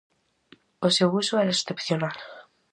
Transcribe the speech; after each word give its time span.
O 0.87 0.89
seu 0.97 1.09
uso 1.21 1.33
era 1.43 1.55
excepcional. 1.57 2.17